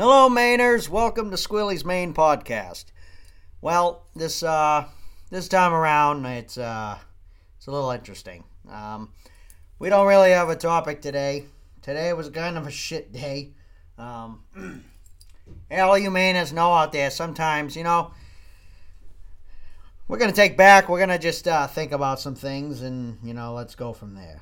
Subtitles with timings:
[0.00, 0.88] Hello, Mainers.
[0.88, 2.86] Welcome to Squilly's Maine Podcast.
[3.60, 4.86] Well, this uh,
[5.28, 6.96] this time around, it's uh,
[7.58, 8.44] it's a little interesting.
[8.70, 9.12] Um,
[9.78, 11.44] we don't really have a topic today.
[11.82, 13.50] Today was kind of a shit day.
[13.98, 14.42] Um,
[15.70, 18.14] all you Mainers know out there, sometimes you know
[20.08, 20.88] we're gonna take back.
[20.88, 24.40] We're gonna just uh, think about some things, and you know, let's go from there.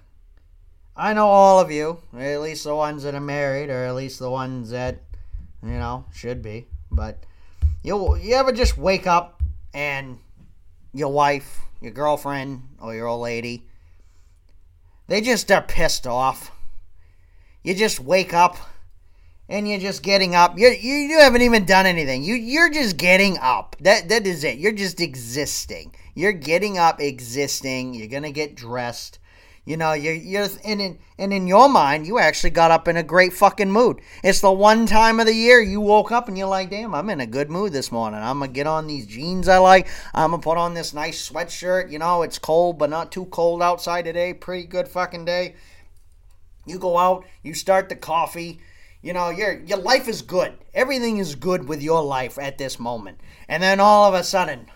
[0.96, 4.20] I know all of you, at least the ones that are married, or at least
[4.20, 5.02] the ones that
[5.62, 6.66] you know, should be.
[6.90, 7.24] But
[7.82, 9.42] you you ever just wake up
[9.74, 10.18] and
[10.92, 13.64] your wife, your girlfriend, or your old lady,
[15.06, 16.50] they just are pissed off.
[17.62, 18.56] You just wake up
[19.48, 20.58] and you're just getting up.
[20.58, 22.22] You you, you haven't even done anything.
[22.22, 23.76] You you're just getting up.
[23.80, 24.58] That that is it.
[24.58, 25.94] You're just existing.
[26.14, 27.94] You're getting up, existing.
[27.94, 29.18] You're gonna get dressed.
[29.68, 32.96] You know, you're, you're and in, and in your mind, you actually got up in
[32.96, 34.00] a great fucking mood.
[34.24, 37.10] It's the one time of the year you woke up and you're like, damn, I'm
[37.10, 38.18] in a good mood this morning.
[38.18, 39.86] I'm to get on these jeans I like.
[40.14, 41.90] I'm to put on this nice sweatshirt.
[41.90, 44.32] You know, it's cold, but not too cold outside today.
[44.32, 45.54] Pretty good fucking day.
[46.64, 48.60] You go out, you start the coffee.
[49.02, 50.54] You know, your your life is good.
[50.72, 53.20] Everything is good with your life at this moment.
[53.50, 54.70] And then all of a sudden,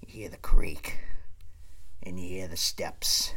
[0.00, 0.96] you hear the creak
[2.06, 3.34] and you hear the steps.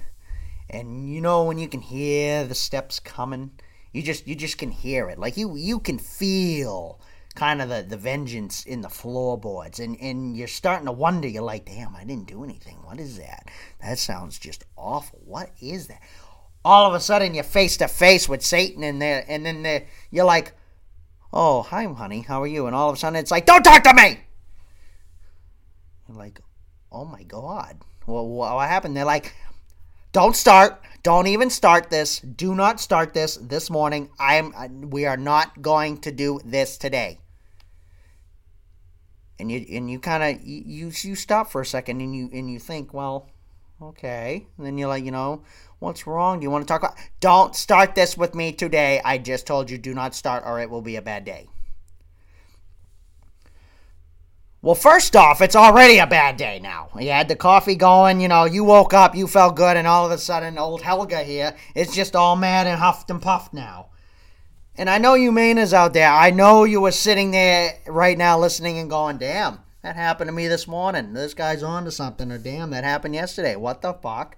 [0.70, 3.52] And you know when you can hear the steps coming,
[3.92, 5.18] you just you just can hear it.
[5.18, 7.02] Like you you can feel
[7.36, 11.44] kind of the, the vengeance in the floorboards and, and you're starting to wonder, you're
[11.44, 12.78] like, damn, I didn't do anything.
[12.84, 13.48] What is that?
[13.82, 15.20] That sounds just awful.
[15.24, 16.02] What is that?
[16.66, 20.26] All of a sudden you're face to face with Satan and there and then you're
[20.26, 20.54] like,
[21.32, 22.66] Oh, hi honey, how are you?
[22.66, 24.20] And all of a sudden it's like, Don't talk to me
[26.08, 26.42] You're like,
[26.92, 28.96] Oh my god well, what happened?
[28.96, 29.36] They're like,
[30.12, 30.82] don't start.
[31.04, 32.20] Don't even start this.
[32.20, 34.10] Do not start this this morning.
[34.20, 34.54] I'm.
[34.56, 37.20] Uh, we are not going to do this today.
[39.40, 42.52] And you and you kind of you you stop for a second and you and
[42.52, 43.30] you think, well,
[43.82, 44.48] okay.
[44.58, 45.44] And then you're like, you know,
[45.78, 46.40] what's wrong?
[46.40, 46.98] Do you want to talk about?
[47.20, 49.00] Don't start this with me today.
[49.06, 51.48] I just told you do not start, or it will be a bad day.
[54.62, 56.90] Well, first off, it's already a bad day now.
[57.00, 60.06] You had the coffee going, you know, you woke up, you felt good, and all
[60.06, 63.88] of a sudden, old Helga here is just all mad and huffed and puffed now.
[64.76, 68.38] And I know you Mainers out there, I know you were sitting there right now
[68.38, 71.14] listening and going, damn, that happened to me this morning.
[71.14, 73.56] This guy's on to something, or damn, that happened yesterday.
[73.56, 74.36] What the fuck?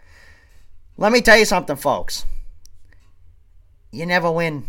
[0.98, 2.26] Let me tell you something, folks.
[3.92, 4.66] You never win.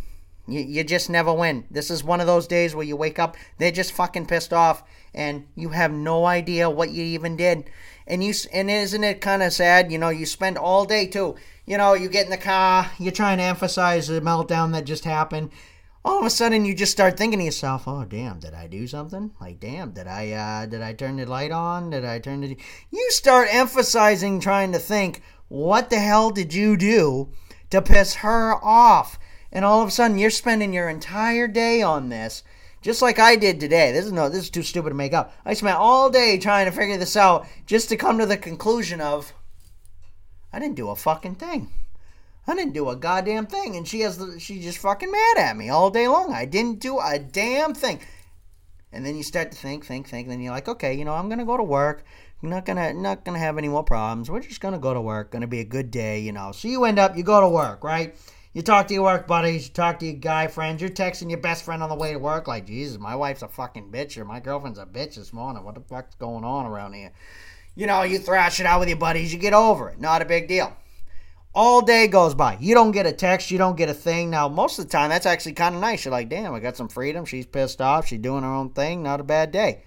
[0.46, 1.64] You, you just never win.
[1.70, 4.82] This is one of those days where you wake up, they're just fucking pissed off
[5.14, 7.70] and you have no idea what you even did.
[8.06, 9.92] And you and isn't it kind of sad?
[9.92, 11.36] You know, you spend all day too.
[11.64, 15.04] You know, you get in the car, you're trying to emphasize the meltdown that just
[15.04, 15.50] happened.
[16.04, 18.40] All of a sudden, you just start thinking to yourself, "Oh, damn!
[18.40, 19.30] Did I do something?
[19.40, 19.92] Like, damn!
[19.92, 21.90] Did I uh, did I turn the light on?
[21.90, 22.56] Did I turn the?"
[22.90, 27.28] You start emphasizing, trying to think, "What the hell did you do
[27.70, 29.16] to piss her off?"
[29.52, 32.42] And all of a sudden, you're spending your entire day on this
[32.82, 33.92] just like I did today.
[33.92, 35.32] This is no, this is too stupid to make up.
[35.44, 39.00] I spent all day trying to figure this out just to come to the conclusion
[39.00, 39.32] of
[40.52, 41.72] I didn't do a fucking thing.
[42.46, 45.68] I didn't do a goddamn thing, and she has the, just fucking mad at me
[45.68, 46.32] all day long.
[46.32, 48.00] I didn't do a damn thing.
[48.92, 50.28] And then you start to think, think, think.
[50.28, 52.04] Then you're like, okay, you know, I'm gonna go to work.
[52.42, 54.28] I'm not gonna not gonna have any more problems.
[54.28, 55.30] We're just gonna go to work.
[55.30, 56.50] Gonna be a good day, you know.
[56.50, 58.16] So you end up, you go to work, right?
[58.54, 61.40] You talk to your work buddies, you talk to your guy friends, you're texting your
[61.40, 64.26] best friend on the way to work like, Jesus, my wife's a fucking bitch or
[64.26, 65.64] my girlfriend's a bitch this morning.
[65.64, 67.12] What the fuck's going on around here?
[67.74, 69.98] You know, you thrash it out with your buddies, you get over it.
[69.98, 70.76] Not a big deal.
[71.54, 72.58] All day goes by.
[72.60, 74.28] You don't get a text, you don't get a thing.
[74.28, 76.04] Now, most of the time, that's actually kind of nice.
[76.04, 77.24] You're like, damn, I got some freedom.
[77.24, 78.06] She's pissed off.
[78.06, 79.02] She's doing her own thing.
[79.02, 79.84] Not a bad day.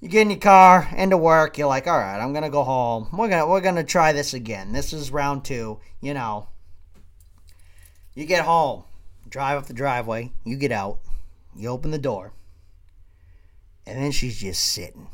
[0.00, 1.58] You get in your car, into work.
[1.58, 3.08] You're like, all right, I'm gonna go home.
[3.12, 4.72] We're gonna we're gonna try this again.
[4.72, 5.80] This is round two.
[6.00, 6.48] You know,
[8.14, 8.84] you get home,
[9.28, 10.98] drive up the driveway, you get out,
[11.56, 12.32] you open the door,
[13.86, 15.08] and then she's just sitting.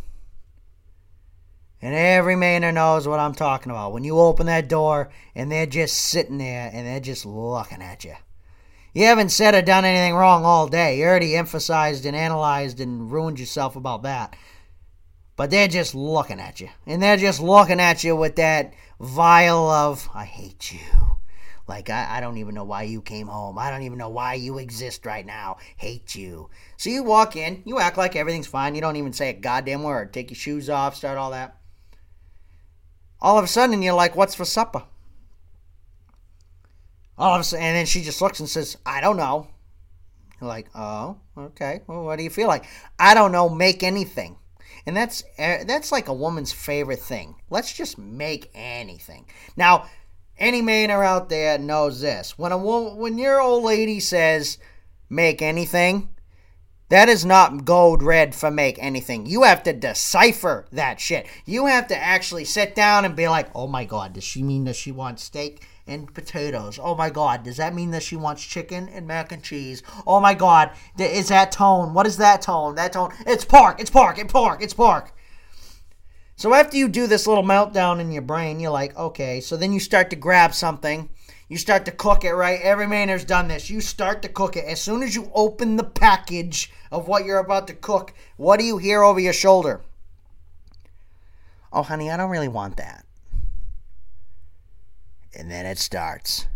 [1.83, 3.93] And every Mainer knows what I'm talking about.
[3.93, 8.03] When you open that door and they're just sitting there and they're just looking at
[8.03, 8.15] you.
[8.95, 10.99] You haven't said or done anything wrong all day.
[10.99, 14.35] You already emphasized and analyzed and ruined yourself about that.
[15.37, 16.71] But they're just looking at you.
[16.87, 21.16] And they're just looking at you with that vial of, I hate you.
[21.69, 23.59] Like, I, I don't even know why you came home.
[23.59, 25.57] I don't even know why you exist right now.
[25.77, 26.49] Hate you.
[26.77, 28.75] So you walk in, you act like everything's fine.
[28.75, 30.13] You don't even say a goddamn word.
[30.13, 31.57] Take your shoes off, start all that.
[33.21, 34.85] All of a sudden, you're like, what's for supper?
[37.19, 39.49] All of a sudden, and then she just looks and says, I don't know.
[40.41, 41.81] You're like, oh, okay.
[41.87, 42.67] Well, what do you feel like?
[42.99, 43.49] I don't know.
[43.49, 44.37] Make anything.
[44.87, 47.37] And that's uh, that's like a woman's favorite thing.
[47.51, 49.27] Let's just make anything.
[49.57, 49.87] Now,
[50.39, 52.39] any Mainer out there knows this.
[52.39, 54.59] When a woman, when your old lady says
[55.09, 56.11] make anything,
[56.89, 59.27] that is not gold red for make anything.
[59.27, 61.27] You have to decipher that shit.
[61.45, 64.65] You have to actually sit down and be like, oh my god, does she mean
[64.65, 66.79] that she wants steak and potatoes?
[66.81, 69.83] Oh my god, does that mean that she wants chicken and mac and cheese?
[70.07, 71.93] Oh my god, is that tone?
[71.93, 72.77] What is that tone?
[72.77, 73.13] That tone?
[73.27, 75.13] It's pork, it's pork, it's pork, it's pork.
[76.37, 79.73] So after you do this little meltdown in your brain, you're like, okay, so then
[79.73, 81.09] you start to grab something
[81.49, 82.61] you start to cook it, right?
[82.61, 83.71] Every Mainer's done this.
[83.71, 84.65] You start to cook it.
[84.65, 88.65] As soon as you open the package of what you're about to cook, what do
[88.65, 89.83] you hear over your shoulder?
[91.73, 93.05] Oh, honey, I don't really want that.
[95.39, 96.49] And then it starts.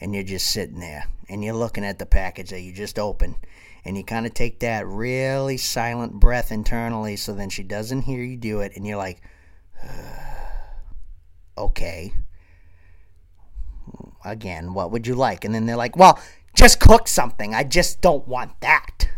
[0.00, 3.36] And you're just sitting there and you're looking at the package that you just opened.
[3.84, 8.22] And you kind of take that really silent breath internally so then she doesn't hear
[8.22, 8.72] you do it.
[8.76, 9.20] And you're like,
[11.58, 12.14] okay
[14.24, 15.44] again, what would you like?
[15.44, 16.18] And then they're like, well,
[16.54, 17.54] just cook something.
[17.54, 19.08] I just don't want that.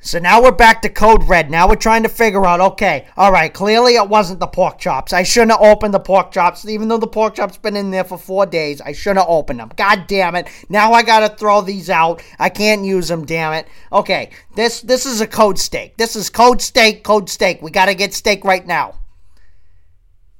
[0.00, 1.50] So now we're back to code red.
[1.50, 5.12] Now we're trying to figure out, okay, all right, clearly it wasn't the pork chops.
[5.12, 6.64] I shouldn't have opened the pork chops.
[6.66, 9.58] Even though the pork chops been in there for four days, I shouldn't have opened
[9.58, 9.72] them.
[9.74, 10.48] God damn it.
[10.68, 12.22] Now I gotta throw these out.
[12.38, 13.66] I can't use them, damn it.
[13.92, 15.96] Okay, this this is a code steak.
[15.96, 17.60] This is code steak, code steak.
[17.60, 19.00] We gotta get steak right now.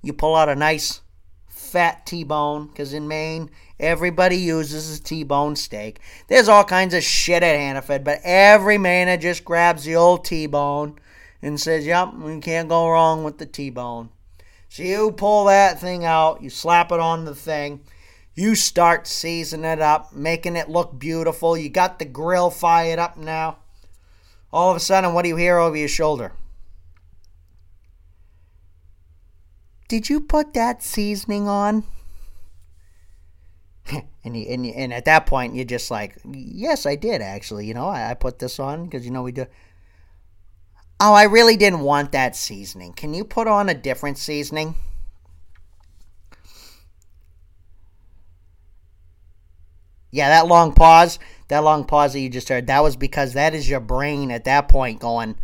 [0.02, 1.00] You pull out a nice
[1.48, 6.00] fat T-bone because in Maine everybody uses a T-bone steak.
[6.28, 10.98] There's all kinds of shit at Hannaford, but every Mainer just grabs the old T-bone
[11.42, 14.10] and says, "Yep, we can't go wrong with the T-bone."
[14.68, 17.80] So you pull that thing out, you slap it on the thing.
[18.34, 21.56] You start seasoning it up, making it look beautiful.
[21.56, 23.58] You got the grill fired up now.
[24.52, 26.32] All of a sudden, what do you hear over your shoulder?
[29.88, 31.84] Did you put that seasoning on?
[34.28, 37.66] And, you, and, you, and at that point, you're just like, yes, I did actually.
[37.66, 39.46] You know, I, I put this on because, you know, we do.
[41.00, 42.92] Oh, I really didn't want that seasoning.
[42.92, 44.74] Can you put on a different seasoning?
[50.10, 53.54] Yeah, that long pause, that long pause that you just heard, that was because that
[53.54, 55.36] is your brain at that point going,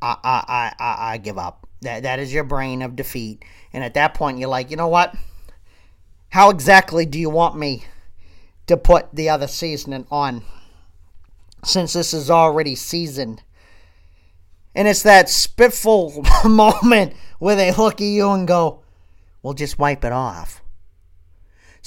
[0.00, 1.66] I, I, I, I give up.
[1.82, 3.44] That that is your brain of defeat.
[3.72, 5.14] And at that point you're like, you know what?
[6.30, 7.84] How exactly do you want me
[8.66, 10.42] to put the other seasoning on?
[11.64, 13.42] Since this is already seasoned.
[14.74, 18.82] And it's that spitful moment where they look at you and go,
[19.42, 20.62] Well just wipe it off.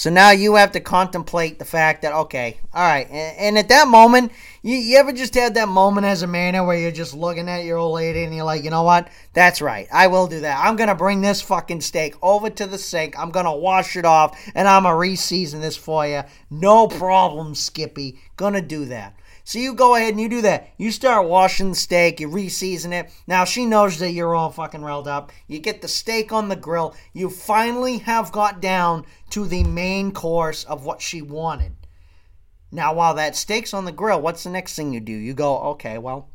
[0.02, 3.08] So now you have to contemplate the fact that, okay, all right.
[3.08, 4.32] And, and at that moment,
[4.64, 7.66] you, you, ever just had that moment as a man where you're just looking at
[7.66, 9.10] your old lady and you're like, you know what?
[9.34, 9.88] That's right.
[9.94, 10.60] I will do that.
[10.66, 13.14] I'm going to bring this fucking steak over to the sink.
[13.16, 16.24] I'm going to wash it off and I'm going to re-season this for you.
[16.50, 18.20] No problem, Skippy.
[18.38, 19.16] Going to do that.
[19.44, 20.70] So you go ahead and you do that.
[20.78, 23.12] You start washing the steak, you reseason it.
[23.28, 25.32] Now she knows that you're all fucking riled up.
[25.48, 26.96] You get the steak on the grill.
[27.14, 31.74] You finally have got down to the main course of what she wanted.
[32.72, 35.12] Now, while that steak's on the grill, what's the next thing you do?
[35.12, 36.30] You go, okay, well,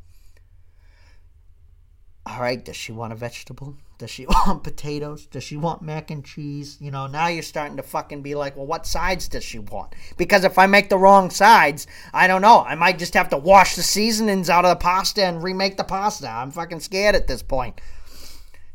[2.27, 3.77] all right, does she want a vegetable?
[3.99, 5.27] Does she want potatoes?
[5.27, 6.77] Does she want mac and cheese?
[6.81, 9.95] You know, now you're starting to fucking be like, well, what sides does she want?
[10.17, 12.63] Because if I make the wrong sides, I don't know.
[12.63, 15.85] I might just have to wash the seasonings out of the pasta and remake the
[15.85, 16.29] pasta.
[16.29, 17.81] I'm fucking scared at this point.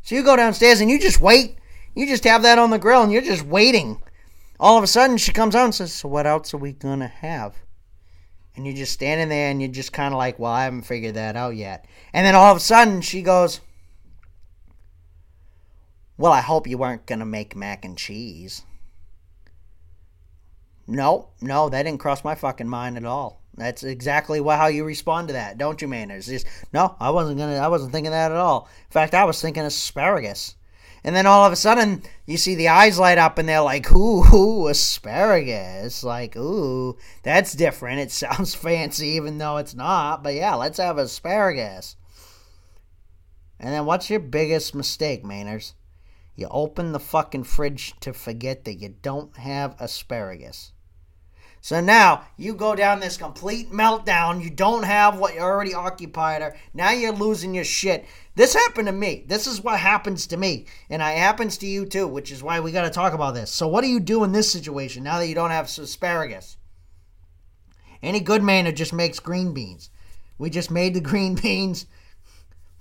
[0.02, 1.58] So you go downstairs and you just wait.
[1.94, 4.02] You just have that on the grill and you're just waiting.
[4.58, 7.00] All of a sudden, she comes out and says, so what else are we going
[7.00, 7.56] to have?
[8.54, 11.14] And you're just standing there and you're just kind of like, well, I haven't figured
[11.14, 11.86] that out yet.
[12.12, 13.60] And then all of a sudden, she goes,
[16.22, 18.62] well, I hope you weren't going to make mac and cheese.
[20.86, 23.42] No, no, that didn't cross my fucking mind at all.
[23.56, 26.26] That's exactly how you respond to that, don't you, Mainers?
[26.26, 27.56] Just no, I wasn't gonna.
[27.56, 28.68] I wasn't thinking that at all.
[28.86, 30.54] In fact, I was thinking asparagus.
[31.02, 33.90] And then all of a sudden, you see the eyes light up, and they're like,
[33.90, 37.98] "Ooh, ooh asparagus!" Like, ooh, that's different.
[37.98, 40.22] It sounds fancy, even though it's not.
[40.22, 41.96] But yeah, let's have asparagus.
[43.58, 45.72] And then, what's your biggest mistake, Mainers?
[46.34, 50.72] You open the fucking fridge to forget that you don't have asparagus.
[51.60, 54.42] So now you go down this complete meltdown.
[54.42, 56.56] You don't have what you already occupied her.
[56.74, 58.04] Now you're losing your shit.
[58.34, 59.24] This happened to me.
[59.28, 60.66] This is what happens to me.
[60.90, 63.52] And it happens to you too, which is why we got to talk about this.
[63.52, 66.56] So, what do you do in this situation now that you don't have asparagus?
[68.02, 69.90] Any good Maynard just makes green beans.
[70.38, 71.86] We just made the green beans,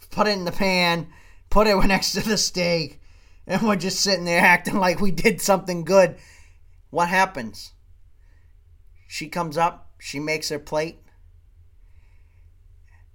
[0.10, 1.08] put it in the pan,
[1.51, 3.00] put it next to the steak,
[3.48, 6.15] and we're just sitting there acting like we did something good.
[6.89, 7.74] What happens?
[9.07, 11.00] She comes up, she makes her plate.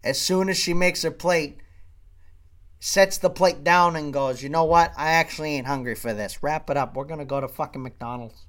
[0.02, 1.59] As soon as she makes her plate,
[2.78, 4.92] sets the plate down and goes, You know what?
[4.97, 6.42] I actually ain't hungry for this.
[6.42, 6.95] Wrap it up.
[6.95, 8.47] We're going to go to fucking McDonald's.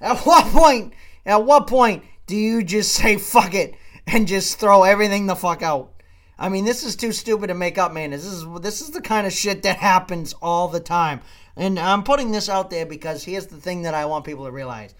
[0.00, 3.74] At what point, at what point do you just say fuck it
[4.06, 6.01] and just throw everything the fuck out?
[6.38, 8.10] I mean, this is too stupid to make up, man.
[8.10, 11.20] This is this is the kind of shit that happens all the time.
[11.56, 14.50] And I'm putting this out there because here's the thing that I want people to
[14.50, 14.94] realize.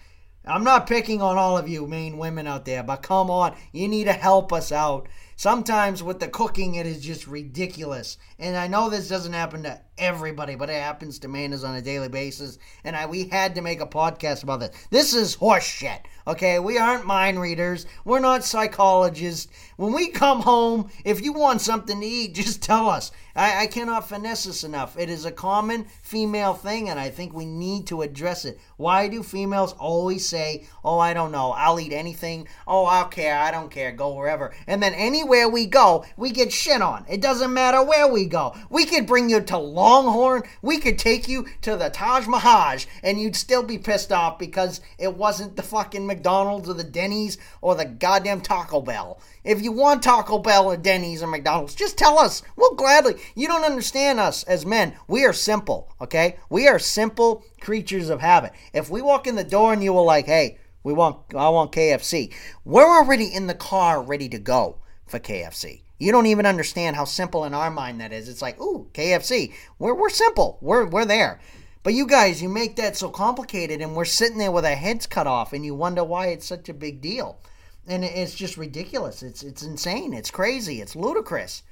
[0.45, 3.87] I'm not picking on all of you Maine women out there, but come on, you
[3.87, 5.07] need to help us out.
[5.37, 8.17] Sometimes with the cooking, it is just ridiculous.
[8.37, 11.81] And I know this doesn't happen to everybody, but it happens to Mainers on a
[11.81, 12.57] daily basis.
[12.83, 14.71] And I, we had to make a podcast about this.
[14.89, 16.01] This is horseshit.
[16.25, 17.85] Okay, we aren't mind readers.
[18.05, 19.51] We're not psychologists.
[19.75, 23.11] When we come home, if you want something to eat, just tell us.
[23.35, 24.97] I, I cannot finesse this enough.
[24.97, 28.59] It is a common female thing, and I think we need to address it.
[28.77, 32.47] Why do females always say, Oh, I don't know, I'll eat anything.
[32.67, 34.53] Oh, I'll care, I don't care, go wherever.
[34.67, 37.05] And then anywhere we go, we get shit on.
[37.09, 38.55] It doesn't matter where we go.
[38.69, 43.19] We could bring you to Longhorn, we could take you to the Taj Mahal, and
[43.19, 47.75] you'd still be pissed off because it wasn't the fucking McDonald's or the Denny's or
[47.75, 49.19] the goddamn Taco Bell.
[49.43, 52.43] If you want Taco Bell or Denny's or McDonald's, just tell us.
[52.55, 53.15] We'll gladly.
[53.35, 54.95] You don't understand us as men.
[55.09, 56.37] We are simple, okay?
[56.49, 58.53] We are simple creatures of habit.
[58.73, 61.73] If we walk in the door and you were like, "Hey, we want I want
[61.73, 65.81] KFC." We're already in the car ready to go for KFC.
[65.99, 68.27] You don't even understand how simple in our mind that is.
[68.27, 70.57] It's like, "Ooh, KFC." We're we're simple.
[70.61, 71.39] We're we're there.
[71.83, 75.05] But you guys, you make that so complicated, and we're sitting there with our heads
[75.05, 77.39] cut off, and you wonder why it's such a big deal.
[77.85, 79.21] And it's just ridiculous.
[79.21, 80.13] It's it's insane.
[80.13, 80.81] It's crazy.
[80.81, 81.63] It's ludicrous.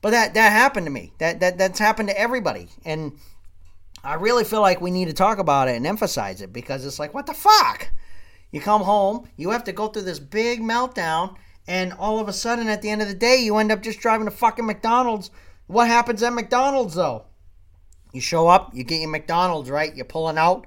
[0.00, 1.12] But that that happened to me.
[1.18, 2.68] That that that's happened to everybody.
[2.84, 3.18] And
[4.04, 6.98] I really feel like we need to talk about it and emphasize it because it's
[6.98, 7.90] like, what the fuck?
[8.52, 12.32] You come home, you have to go through this big meltdown, and all of a
[12.32, 15.30] sudden, at the end of the day, you end up just driving to fucking McDonald's.
[15.66, 17.24] What happens at McDonald's though?
[18.12, 19.94] You show up, you get your McDonald's, right?
[19.94, 20.66] You're pulling out.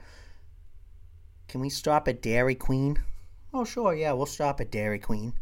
[1.47, 2.97] Can we stop at Dairy Queen?
[3.53, 5.33] Oh, sure, yeah, we'll stop at Dairy Queen.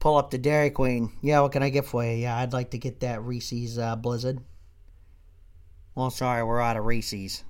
[0.00, 1.12] Pull up to Dairy Queen.
[1.22, 2.12] Yeah, what can I get for you?
[2.12, 4.40] Yeah, I'd like to get that Reese's uh, Blizzard.
[5.94, 7.44] Well, sorry, we're out of Reese's.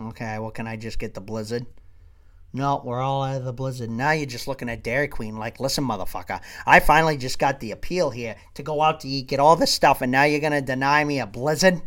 [0.00, 1.66] Okay, well, can I just get the Blizzard?
[2.52, 3.90] No, we're all out of the Blizzard.
[3.90, 7.72] Now you're just looking at Dairy Queen like, listen, motherfucker, I finally just got the
[7.72, 10.52] appeal here to go out to eat, get all this stuff, and now you're going
[10.52, 11.82] to deny me a Blizzard?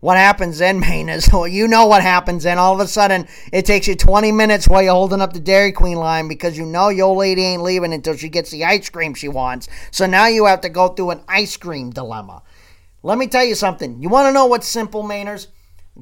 [0.00, 2.58] What happens then, Maine, well, you know what happens then.
[2.58, 5.72] All of a sudden, it takes you 20 minutes while you're holding up the Dairy
[5.72, 9.12] Queen line because you know your lady ain't leaving until she gets the ice cream
[9.14, 9.68] she wants.
[9.90, 12.42] So now you have to go through an ice cream dilemma.
[13.02, 14.02] Let me tell you something.
[14.02, 15.48] You want to know what's simple, Mainers?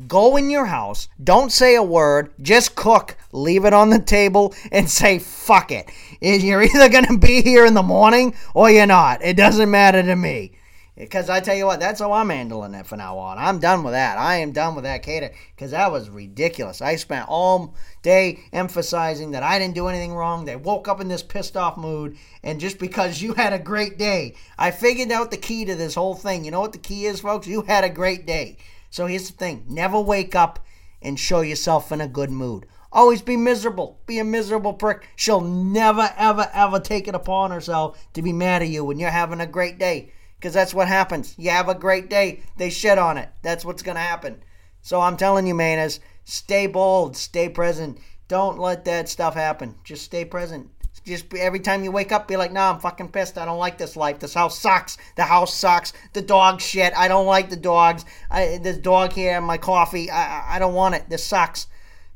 [0.06, 4.54] Go in your house, don't say a word, just cook, leave it on the table,
[4.70, 5.90] and say, fuck it.
[6.20, 9.25] You're either going to be here in the morning or you're not.
[9.25, 10.52] It doesn't matter to me.
[10.97, 13.38] Because I tell you what, that's how I'm handling it from now on.
[13.38, 14.18] I'm done with that.
[14.18, 16.82] I am done with that cater because that was ridiculous.
[16.82, 20.44] I spent all day emphasizing that I didn't do anything wrong.
[20.44, 23.97] They woke up in this pissed off mood, and just because you had a great
[23.97, 26.44] day, I figured out the key to this whole thing.
[26.44, 27.47] You know what the key is, folks?
[27.47, 28.59] You had a great day.
[28.90, 30.64] So here's the thing never wake up
[31.00, 32.66] and show yourself in a good mood.
[32.92, 34.00] Always be miserable.
[34.06, 35.06] Be a miserable prick.
[35.14, 39.11] She'll never, ever, ever take it upon herself to be mad at you when you're
[39.11, 40.12] having a great day.
[40.37, 41.35] Because that's what happens.
[41.38, 43.28] You have a great day, they shit on it.
[43.42, 44.42] That's what's going to happen.
[44.82, 47.99] So I'm telling you, Mainers, stay bold, stay present.
[48.26, 49.76] Don't let that stuff happen.
[49.85, 50.70] Just stay present.
[51.07, 53.38] Just every time you wake up, be like, nah, I'm fucking pissed.
[53.38, 54.19] I don't like this life.
[54.19, 54.99] This house sucks.
[55.16, 55.95] The house sucks.
[56.12, 56.92] The dog shit.
[56.95, 58.04] I don't like the dogs.
[58.30, 60.11] I, this dog here, my coffee.
[60.11, 61.09] I, I don't want it.
[61.09, 61.69] This sucks.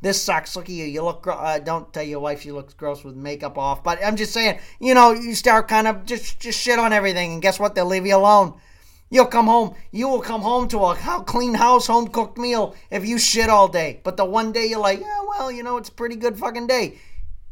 [0.03, 0.55] This sucks.
[0.55, 0.85] Look at you.
[0.85, 1.27] You look.
[1.27, 3.83] Uh, don't tell your wife she looks gross with makeup off.
[3.83, 4.59] But I'm just saying.
[4.81, 7.75] You know, you start kind of just just shit on everything, and guess what?
[7.75, 8.61] They'll leave you alone.
[9.09, 9.75] You'll come home.
[9.93, 13.69] You will come home to a clean house, home cooked meal if you shit all
[13.69, 14.01] day.
[14.05, 16.67] But the one day you're like, yeah, well, you know, it's a pretty good fucking
[16.67, 16.99] day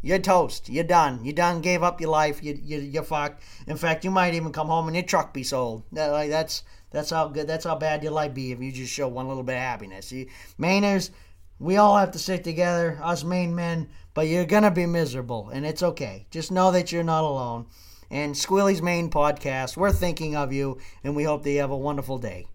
[0.03, 0.69] you're toast.
[0.69, 1.25] You're done.
[1.25, 2.43] You done gave up your life.
[2.43, 3.43] You you you're fucked.
[3.67, 5.85] In fact, you might even come home and your truck be sold.
[5.93, 7.47] That, like that's that's how good.
[7.47, 10.07] That's how bad your life be if you just show one little bit of happiness.
[10.07, 10.29] See,
[10.59, 11.11] Mainers,
[11.59, 13.89] we all have to stick together, us Maine men.
[14.15, 16.27] But you're gonna be miserable, and it's okay.
[16.31, 17.67] Just know that you're not alone.
[18.11, 21.77] And Squealy's Maine podcast, we're thinking of you, and we hope that you have a
[21.77, 22.47] wonderful day.